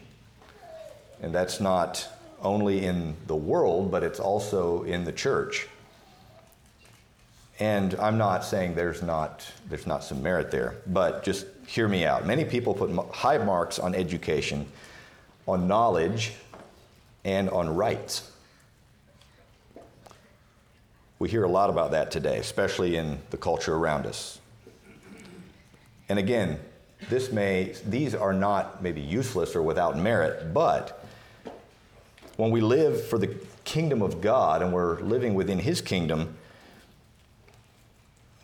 And 1.21 1.33
that's 1.33 1.59
not 1.59 2.07
only 2.41 2.85
in 2.85 3.15
the 3.27 3.35
world, 3.35 3.91
but 3.91 4.03
it's 4.03 4.19
also 4.19 4.83
in 4.83 5.03
the 5.03 5.11
church. 5.11 5.67
And 7.59 7.95
I'm 7.95 8.17
not 8.19 8.45
saying 8.45 8.75
there's 8.75 9.01
not, 9.01 9.45
there's 9.67 9.87
not 9.87 10.03
some 10.03 10.21
merit 10.21 10.51
there, 10.51 10.75
but 10.85 11.23
just 11.23 11.47
hear 11.65 11.87
me 11.87 12.05
out. 12.05 12.25
Many 12.25 12.45
people 12.45 12.73
put 12.75 12.91
high 13.13 13.39
marks 13.39 13.79
on 13.79 13.95
education, 13.95 14.67
on 15.47 15.67
knowledge, 15.67 16.33
and 17.25 17.49
on 17.49 17.75
rights. 17.75 18.31
We 21.19 21.29
hear 21.29 21.43
a 21.43 21.49
lot 21.49 21.71
about 21.71 21.91
that 21.91 22.11
today, 22.11 22.37
especially 22.37 22.95
in 22.95 23.19
the 23.31 23.37
culture 23.37 23.75
around 23.75 24.05
us. 24.05 24.39
And 26.09 26.19
again, 26.19 26.59
this 27.09 27.31
may, 27.31 27.73
these 27.85 28.13
are 28.13 28.33
not 28.33 28.83
maybe 28.83 29.01
useless 29.01 29.55
or 29.55 29.61
without 29.61 29.97
merit, 29.97 30.53
but 30.53 31.05
when 32.35 32.51
we 32.51 32.61
live 32.61 33.07
for 33.07 33.17
the 33.17 33.35
kingdom 33.63 34.01
of 34.01 34.21
God 34.21 34.61
and 34.61 34.73
we're 34.73 34.99
living 34.99 35.33
within 35.33 35.59
His 35.59 35.81
kingdom, 35.81 36.35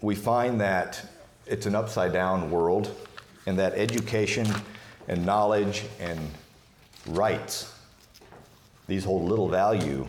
we 0.02 0.16
find 0.16 0.60
that 0.62 1.06
it's 1.46 1.66
an 1.66 1.76
upside 1.76 2.14
down 2.14 2.50
world 2.52 2.96
and 3.46 3.60
that 3.60 3.74
education 3.74 4.48
and 5.08 5.26
knowledge 5.26 5.84
and 6.00 6.20
rights, 7.08 7.74
these 8.88 9.04
hold 9.04 9.30
little 9.30 9.50
value 9.50 10.08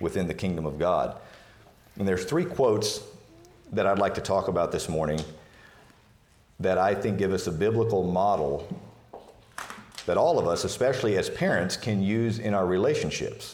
within 0.00 0.26
the 0.26 0.34
kingdom 0.34 0.66
of 0.66 0.78
God. 0.78 1.16
And 1.98 2.06
there's 2.06 2.24
three 2.24 2.44
quotes 2.44 3.02
that 3.72 3.86
I'd 3.86 3.98
like 3.98 4.14
to 4.14 4.20
talk 4.20 4.48
about 4.48 4.72
this 4.72 4.88
morning 4.88 5.20
that 6.60 6.78
I 6.78 6.94
think 6.94 7.18
give 7.18 7.32
us 7.32 7.46
a 7.46 7.52
biblical 7.52 8.02
model 8.02 8.66
that 10.06 10.16
all 10.16 10.38
of 10.38 10.46
us, 10.46 10.64
especially 10.64 11.16
as 11.16 11.28
parents, 11.28 11.76
can 11.76 12.02
use 12.02 12.38
in 12.38 12.54
our 12.54 12.66
relationships 12.66 13.52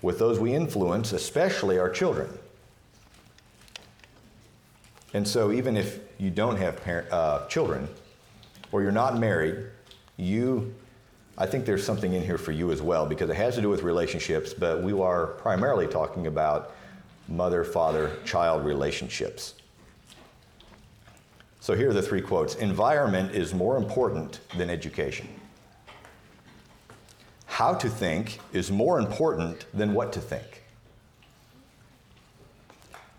with 0.00 0.18
those 0.18 0.38
we 0.38 0.54
influence, 0.54 1.12
especially 1.12 1.78
our 1.78 1.90
children. 1.90 2.28
And 5.12 5.26
so, 5.26 5.50
even 5.50 5.76
if 5.76 5.98
you 6.18 6.30
don't 6.30 6.56
have 6.56 6.82
parent, 6.82 7.10
uh, 7.12 7.46
children 7.48 7.88
or 8.70 8.82
you're 8.82 8.92
not 8.92 9.18
married, 9.18 9.66
you, 10.16 10.74
I 11.36 11.46
think 11.46 11.64
there's 11.66 11.84
something 11.84 12.12
in 12.12 12.22
here 12.22 12.38
for 12.38 12.52
you 12.52 12.70
as 12.70 12.80
well 12.80 13.06
because 13.06 13.28
it 13.28 13.36
has 13.36 13.54
to 13.56 13.62
do 13.62 13.68
with 13.68 13.82
relationships, 13.82 14.54
but 14.54 14.82
we 14.82 14.92
are 14.92 15.26
primarily 15.26 15.86
talking 15.86 16.26
about 16.26 16.72
mother 17.28 17.64
father 17.64 18.12
child 18.24 18.64
relationships. 18.64 19.54
So 21.66 21.74
here 21.74 21.90
are 21.90 21.92
the 21.92 22.00
three 22.00 22.20
quotes 22.20 22.54
Environment 22.54 23.34
is 23.34 23.52
more 23.52 23.76
important 23.76 24.38
than 24.56 24.70
education. 24.70 25.26
How 27.46 27.74
to 27.74 27.88
think 27.88 28.38
is 28.52 28.70
more 28.70 29.00
important 29.00 29.66
than 29.74 29.92
what 29.92 30.12
to 30.12 30.20
think. 30.20 30.62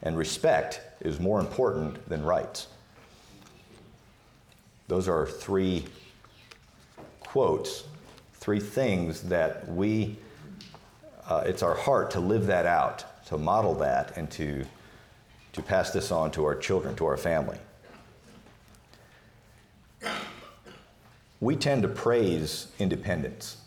And 0.01 0.17
respect 0.17 0.79
is 1.01 1.19
more 1.19 1.41
important 1.41 2.07
than 2.07 2.23
rights. 2.23 2.67
Those 4.87 5.09
are 5.09 5.25
three 5.25 5.83
quotes, 7.19 7.83
three 8.35 8.61
things 8.61 9.23
that 9.23 9.67
we, 9.67 10.15
uh, 11.27 11.43
it's 11.45 11.63
our 11.63 11.75
heart 11.75 12.11
to 12.11 12.21
live 12.21 12.45
that 12.45 12.65
out, 12.65 13.03
to 13.25 13.37
model 13.37 13.73
that, 13.73 14.15
and 14.15 14.31
to, 14.31 14.63
to 15.51 15.61
pass 15.61 15.91
this 15.91 16.13
on 16.13 16.31
to 16.31 16.45
our 16.45 16.55
children, 16.55 16.95
to 16.95 17.05
our 17.07 17.17
family. 17.17 17.57
We 21.39 21.55
tend 21.55 21.83
to 21.83 21.87
praise 21.87 22.67
independence 22.79 23.57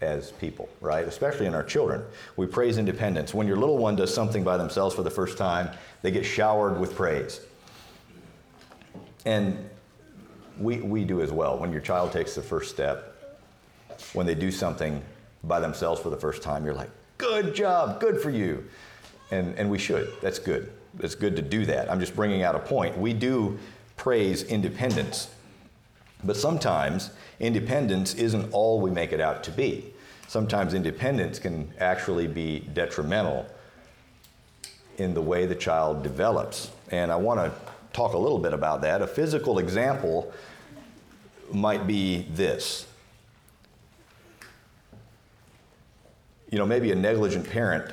as 0.00 0.32
people, 0.32 0.68
right? 0.80 1.06
Especially 1.06 1.46
in 1.46 1.54
our 1.54 1.62
children. 1.62 2.02
We 2.36 2.46
praise 2.46 2.76
independence. 2.76 3.32
When 3.32 3.46
your 3.46 3.56
little 3.56 3.78
one 3.78 3.96
does 3.96 4.12
something 4.12 4.44
by 4.44 4.56
themselves 4.56 4.94
for 4.94 5.02
the 5.02 5.10
first 5.10 5.38
time, 5.38 5.70
they 6.02 6.10
get 6.10 6.24
showered 6.24 6.78
with 6.78 6.94
praise. 6.94 7.40
And 9.24 9.68
we, 10.58 10.80
we 10.80 11.04
do 11.04 11.22
as 11.22 11.32
well. 11.32 11.58
When 11.58 11.72
your 11.72 11.80
child 11.80 12.12
takes 12.12 12.34
the 12.34 12.42
first 12.42 12.70
step, 12.70 13.12
when 14.12 14.26
they 14.26 14.34
do 14.34 14.50
something 14.50 15.02
by 15.44 15.60
themselves 15.60 16.00
for 16.00 16.10
the 16.10 16.16
first 16.16 16.42
time, 16.42 16.64
you're 16.64 16.74
like, 16.74 16.90
good 17.18 17.54
job, 17.54 18.00
good 18.00 18.20
for 18.20 18.30
you. 18.30 18.64
And, 19.30 19.58
and 19.58 19.70
we 19.70 19.78
should. 19.78 20.12
That's 20.20 20.38
good. 20.38 20.72
It's 21.00 21.14
good 21.14 21.36
to 21.36 21.42
do 21.42 21.66
that. 21.66 21.90
I'm 21.90 22.00
just 22.00 22.14
bringing 22.14 22.42
out 22.42 22.54
a 22.54 22.58
point. 22.58 22.96
We 22.96 23.12
do 23.12 23.58
praise 23.96 24.44
independence, 24.44 25.30
but 26.24 26.36
sometimes 26.36 27.10
independence 27.40 28.14
isn't 28.14 28.52
all 28.52 28.80
we 28.80 28.90
make 28.90 29.12
it 29.12 29.20
out 29.20 29.44
to 29.44 29.50
be. 29.50 29.92
Sometimes 30.28 30.74
independence 30.74 31.38
can 31.38 31.72
actually 31.78 32.26
be 32.26 32.60
detrimental 32.60 33.46
in 34.98 35.14
the 35.14 35.22
way 35.22 35.46
the 35.46 35.54
child 35.54 36.02
develops. 36.02 36.70
And 36.90 37.12
I 37.12 37.16
want 37.16 37.40
to 37.40 37.52
talk 37.92 38.14
a 38.14 38.18
little 38.18 38.38
bit 38.38 38.52
about 38.52 38.82
that. 38.82 39.02
A 39.02 39.06
physical 39.06 39.58
example 39.58 40.32
might 41.52 41.86
be 41.86 42.26
this. 42.32 42.86
You 46.50 46.58
know, 46.58 46.66
maybe 46.66 46.92
a 46.92 46.94
negligent 46.94 47.48
parent 47.48 47.92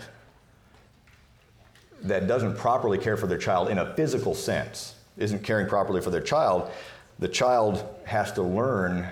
that 2.04 2.28
doesn't 2.28 2.58
properly 2.58 2.98
care 2.98 3.18
for 3.18 3.28
their 3.28 3.38
child 3.38 3.70
in 3.70 3.78
a 3.78 3.94
physical 3.96 4.36
sense, 4.36 4.96
isn't 5.18 5.44
caring 5.44 5.68
properly 5.68 6.02
for 6.02 6.10
their 6.10 6.22
child, 6.22 6.70
the 7.20 7.28
child 7.28 7.84
has 8.06 8.32
to 8.34 8.42
learn 8.42 9.08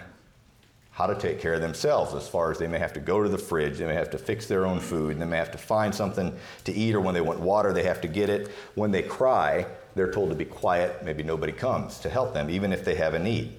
how 0.91 1.07
to 1.07 1.15
take 1.15 1.39
care 1.39 1.53
of 1.53 1.61
themselves 1.61 2.13
as 2.13 2.27
far 2.27 2.51
as 2.51 2.59
they 2.59 2.67
may 2.67 2.77
have 2.77 2.93
to 2.93 2.99
go 2.99 3.23
to 3.23 3.29
the 3.29 3.37
fridge, 3.37 3.77
they 3.77 3.87
may 3.87 3.93
have 3.93 4.09
to 4.11 4.17
fix 4.17 4.45
their 4.45 4.65
own 4.65 4.79
food, 4.79 5.17
they 5.17 5.25
may 5.25 5.37
have 5.37 5.51
to 5.51 5.57
find 5.57 5.95
something 5.95 6.35
to 6.65 6.73
eat, 6.73 6.93
or 6.93 6.99
when 6.99 7.13
they 7.13 7.21
want 7.21 7.39
water, 7.39 7.71
they 7.73 7.83
have 7.83 8.01
to 8.01 8.07
get 8.07 8.29
it. 8.29 8.51
When 8.75 8.91
they 8.91 9.01
cry, 9.01 9.65
they're 9.95 10.11
told 10.11 10.29
to 10.29 10.35
be 10.35 10.45
quiet, 10.45 11.03
maybe 11.03 11.23
nobody 11.23 11.53
comes 11.53 11.99
to 11.99 12.09
help 12.09 12.33
them, 12.33 12.49
even 12.49 12.73
if 12.73 12.83
they 12.83 12.95
have 12.95 13.13
a 13.13 13.19
need. 13.19 13.53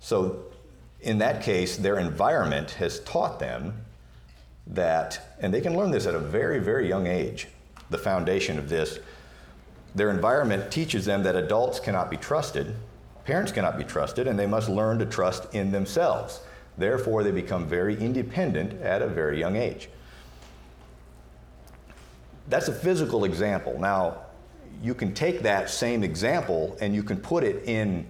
So, 0.00 0.44
in 1.00 1.18
that 1.18 1.42
case, 1.42 1.76
their 1.76 1.98
environment 1.98 2.70
has 2.72 3.00
taught 3.00 3.38
them 3.40 3.74
that, 4.68 5.36
and 5.40 5.52
they 5.52 5.60
can 5.60 5.76
learn 5.76 5.90
this 5.90 6.06
at 6.06 6.14
a 6.14 6.18
very, 6.18 6.60
very 6.60 6.88
young 6.88 7.06
age, 7.06 7.48
the 7.90 7.98
foundation 7.98 8.58
of 8.58 8.68
this. 8.68 8.98
Their 9.96 10.10
environment 10.10 10.70
teaches 10.70 11.06
them 11.06 11.22
that 11.22 11.36
adults 11.36 11.80
cannot 11.80 12.10
be 12.10 12.18
trusted, 12.18 12.74
parents 13.24 13.50
cannot 13.50 13.78
be 13.78 13.84
trusted, 13.84 14.26
and 14.26 14.38
they 14.38 14.44
must 14.44 14.68
learn 14.68 14.98
to 14.98 15.06
trust 15.06 15.54
in 15.54 15.72
themselves. 15.72 16.40
Therefore, 16.76 17.24
they 17.24 17.30
become 17.30 17.66
very 17.66 17.98
independent 17.98 18.82
at 18.82 19.00
a 19.00 19.06
very 19.06 19.40
young 19.40 19.56
age. 19.56 19.88
That's 22.48 22.68
a 22.68 22.74
physical 22.74 23.24
example. 23.24 23.80
Now, 23.80 24.18
you 24.82 24.92
can 24.94 25.14
take 25.14 25.40
that 25.40 25.70
same 25.70 26.04
example 26.04 26.76
and 26.82 26.94
you 26.94 27.02
can 27.02 27.16
put 27.16 27.42
it 27.42 27.64
in 27.66 28.06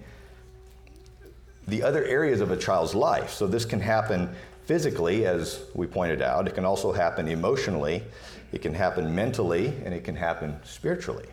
the 1.69 1.83
other 1.83 2.03
areas 2.03 2.41
of 2.41 2.51
a 2.51 2.57
child's 2.57 2.93
life. 2.93 3.31
So, 3.31 3.47
this 3.47 3.63
can 3.63 3.79
happen 3.79 4.35
physically, 4.65 5.25
as 5.25 5.61
we 5.73 5.87
pointed 5.87 6.21
out, 6.21 6.49
it 6.49 6.53
can 6.53 6.65
also 6.65 6.91
happen 6.91 7.29
emotionally, 7.29 8.03
it 8.51 8.61
can 8.61 8.73
happen 8.73 9.15
mentally, 9.15 9.67
and 9.85 9.93
it 9.93 10.03
can 10.03 10.17
happen 10.17 10.59
spiritually. 10.65 11.27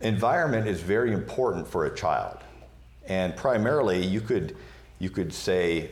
Environment 0.00 0.66
is 0.66 0.80
very 0.80 1.12
important 1.12 1.68
for 1.68 1.84
a 1.84 1.94
child. 1.94 2.38
And 3.06 3.36
primarily, 3.36 4.04
you 4.04 4.20
could, 4.20 4.56
you 4.98 5.10
could 5.10 5.32
say 5.32 5.90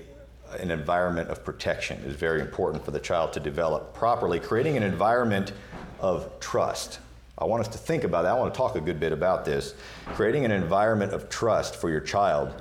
an 0.59 0.71
environment 0.71 1.29
of 1.29 1.45
protection 1.45 1.99
is 2.05 2.15
very 2.15 2.41
important 2.41 2.83
for 2.85 2.91
the 2.91 3.00
child 3.00 3.35
to 3.35 3.41
develop 3.41 3.93
properly, 3.93 4.41
creating 4.41 4.79
an 4.79 4.83
environment 4.83 5.53
of 6.00 6.31
trust. 6.41 7.00
I 7.37 7.45
want 7.45 7.61
us 7.61 7.69
to 7.69 7.79
think 7.79 8.05
about 8.05 8.23
that. 8.23 8.31
I 8.31 8.38
want 8.38 8.53
to 8.53 8.59
talk 8.59 8.77
a 8.77 8.81
good 8.81 8.99
bit 8.99 9.12
about 9.12 9.45
this. 9.45 9.75
Creating 10.07 10.45
an 10.45 10.53
environment 10.53 11.12
of 11.12 11.29
trust 11.29 11.77
for 11.77 11.91
your 11.91 12.00
child 12.00 12.55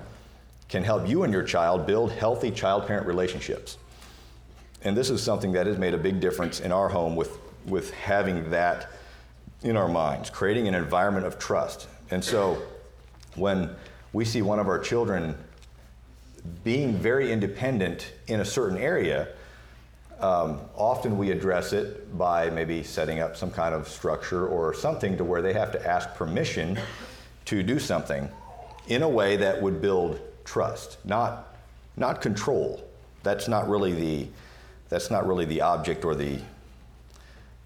can 0.68 0.84
help 0.84 1.08
you 1.08 1.24
and 1.24 1.32
your 1.32 1.44
child 1.44 1.88
build 1.88 2.12
healthy 2.12 2.52
child 2.52 2.86
parent 2.86 3.08
relationships. 3.08 3.78
And 4.84 4.98
this 4.98 5.10
is 5.10 5.24
something 5.24 5.54
that 5.54 5.66
has 5.66 5.78
made 5.78 5.94
a 5.94 5.98
big 5.98 6.20
difference 6.20 6.60
in 6.60 6.74
our 6.74 6.90
home 6.90 7.16
with, 7.16 7.38
with 7.66 7.92
having 7.94 8.52
that 8.52 8.92
in 9.64 9.76
our 9.76 9.88
minds, 9.88 10.30
creating 10.30 10.68
an 10.68 10.76
environment 10.76 11.26
of 11.26 11.40
trust. 11.40 11.88
And 12.12 12.24
so 12.24 12.62
when 13.36 13.70
we 14.14 14.26
see 14.26 14.42
one 14.42 14.60
of 14.60 14.68
our 14.68 14.80
children 14.80 15.38
being 16.64 16.94
very 16.94 17.32
independent 17.32 18.14
in 18.28 18.40
a 18.40 18.46
certain 18.46 18.78
area, 18.78 19.30
um, 20.20 20.62
often 20.76 21.18
we 21.18 21.32
address 21.32 21.74
it 21.74 22.18
by 22.18 22.50
maybe 22.50 22.82
setting 22.84 23.20
up 23.20 23.36
some 23.38 23.52
kind 23.52 23.76
of 23.76 23.88
structure 23.88 24.48
or 24.48 24.74
something 24.74 25.18
to 25.18 25.24
where 25.24 25.42
they 25.42 25.54
have 25.54 25.72
to 25.74 25.88
ask 25.88 26.14
permission 26.16 26.80
to 27.46 27.62
do 27.62 27.80
something 27.80 28.30
in 28.88 29.04
a 29.04 29.10
way 29.10 29.38
that 29.38 29.62
would 29.62 29.82
build 29.82 30.20
trust, 30.44 30.98
not, 31.06 31.56
not 31.98 32.22
control. 32.22 32.84
That's 33.24 33.48
not 33.48 33.70
really 33.70 33.92
the, 33.92 34.28
that's 34.90 35.12
not 35.12 35.28
really 35.28 35.46
the 35.46 35.62
object 35.62 36.06
or 36.06 36.16
the, 36.16 36.40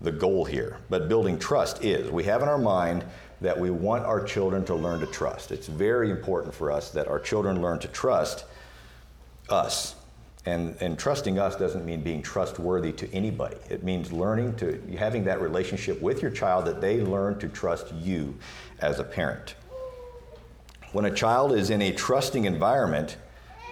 the 0.02 0.12
goal 0.12 0.46
here. 0.46 0.78
But 0.90 1.08
building 1.08 1.38
trust 1.38 1.84
is. 1.84 2.10
We 2.12 2.24
have 2.26 2.42
in 2.42 2.50
our 2.50 2.58
mind 2.58 3.06
that 3.42 3.60
we 3.60 3.70
want 3.70 4.06
our 4.06 4.24
children 4.24 4.64
to 4.66 4.76
learn 4.76 5.00
to 5.00 5.08
trust. 5.08 5.52
It's 5.52 5.68
very 5.68 6.12
important 6.12 6.54
for 6.54 6.72
us 6.72 6.92
that 6.92 7.08
our 7.08 7.20
children 7.20 7.62
learn 7.62 7.80
to 7.80 7.88
trust 7.88 8.46
us. 9.50 9.96
And, 10.46 10.76
and 10.80 10.98
trusting 10.98 11.38
us 11.38 11.56
doesn't 11.56 11.86
mean 11.86 12.02
being 12.02 12.24
trustworthy 12.24 12.92
to 12.94 13.14
anybody. 13.14 13.58
It 13.70 13.84
means 13.84 14.12
learning 14.12 14.56
to, 14.58 14.82
having 14.98 15.24
that 15.26 15.40
relationship 15.40 16.02
with 16.02 16.22
your 16.22 16.32
child 16.32 16.66
that 16.66 16.82
they 16.82 17.02
learn 17.02 17.38
to 17.40 17.48
trust 17.48 17.94
you 17.94 18.36
as 18.80 19.00
a 19.00 19.04
parent. 19.04 19.56
When 20.94 21.06
a 21.06 21.12
child 21.12 21.52
is 21.54 21.70
in 21.70 21.82
a 21.82 21.92
trusting 21.92 22.46
environment, 22.46 23.18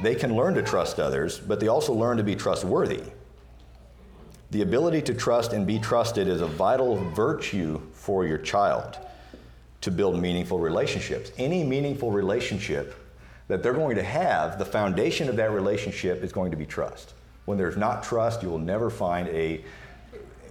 they 0.02 0.16
can 0.16 0.36
learn 0.36 0.54
to 0.54 0.62
trust 0.62 1.00
others, 1.00 1.40
but 1.40 1.60
they 1.60 1.68
also 1.68 1.92
learn 1.92 2.18
to 2.18 2.24
be 2.24 2.36
trustworthy. 2.36 3.02
The 4.52 4.64
ability 4.64 5.04
to 5.04 5.14
trust 5.14 5.54
and 5.54 5.68
be 5.68 5.78
trusted 5.78 6.28
is 6.28 6.42
a 6.42 6.48
vital 6.48 6.96
virtue 6.96 7.80
for 7.94 8.26
your 8.26 8.40
child 8.40 8.98
to 9.82 9.92
build 9.92 10.20
meaningful 10.20 10.60
relationships. 10.60 11.32
Any 11.38 11.64
meaningful 11.64 12.12
relationship 12.12 12.96
that 13.48 13.62
they're 13.62 13.74
going 13.74 13.96
to 13.96 14.04
have, 14.04 14.58
the 14.58 14.66
foundation 14.66 15.30
of 15.30 15.36
that 15.36 15.52
relationship 15.52 16.24
is 16.24 16.32
going 16.32 16.52
to 16.52 16.58
be 16.58 16.66
trust. 16.66 17.14
When 17.46 17.58
there's 17.58 17.78
not 17.78 18.04
trust, 18.04 18.42
you 18.42 18.50
will 18.50 18.60
never 18.60 18.90
find 18.90 19.28
a 19.30 19.64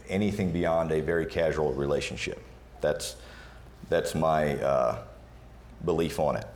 anything 0.08 0.52
beyond 0.52 0.90
a 0.90 1.00
very 1.00 1.26
casual 1.26 1.72
relationship. 1.72 2.42
That's 2.80 3.16
that's 3.88 4.14
my 4.14 4.56
uh, 4.56 5.02
belief 5.84 6.18
on 6.18 6.37
it. 6.37 6.46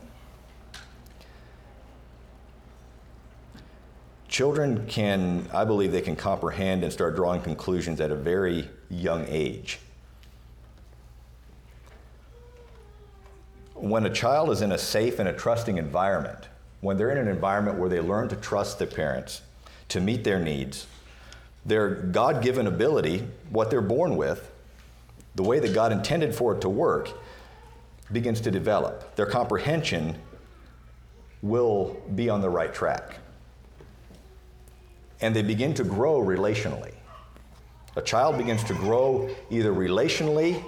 Children 4.33 4.87
can, 4.87 5.47
I 5.53 5.63
believe, 5.63 5.91
they 5.91 6.01
can 6.01 6.15
comprehend 6.15 6.83
and 6.83 6.91
start 6.91 7.15
drawing 7.15 7.41
conclusions 7.41 8.01
at 8.01 8.09
a 8.09 8.15
very 8.15 8.67
young 8.89 9.27
age. 9.27 9.77
When 13.75 14.07
a 14.07 14.09
child 14.09 14.49
is 14.49 14.63
in 14.63 14.71
a 14.71 14.77
safe 14.79 15.19
and 15.19 15.29
a 15.29 15.33
trusting 15.33 15.77
environment, 15.77 16.47
when 16.81 16.97
they're 16.97 17.11
in 17.11 17.19
an 17.19 17.27
environment 17.27 17.77
where 17.77 17.89
they 17.89 17.99
learn 17.99 18.27
to 18.29 18.35
trust 18.35 18.79
their 18.79 18.87
parents, 18.87 19.43
to 19.89 20.01
meet 20.01 20.23
their 20.23 20.39
needs, 20.39 20.87
their 21.63 21.89
God 21.91 22.41
given 22.41 22.65
ability, 22.65 23.27
what 23.51 23.69
they're 23.69 23.81
born 23.81 24.15
with, 24.15 24.51
the 25.35 25.43
way 25.43 25.59
that 25.59 25.75
God 25.75 25.91
intended 25.91 26.33
for 26.33 26.55
it 26.55 26.61
to 26.61 26.69
work, 26.69 27.11
begins 28.11 28.41
to 28.41 28.49
develop. 28.49 29.15
Their 29.15 29.27
comprehension 29.27 30.15
will 31.43 32.01
be 32.15 32.31
on 32.31 32.41
the 32.41 32.49
right 32.49 32.73
track 32.73 33.19
and 35.21 35.35
they 35.35 35.41
begin 35.41 35.73
to 35.75 35.83
grow 35.83 36.19
relationally. 36.19 36.93
A 37.95 38.01
child 38.01 38.37
begins 38.37 38.63
to 38.65 38.73
grow 38.73 39.29
either 39.49 39.71
relationally 39.71 40.63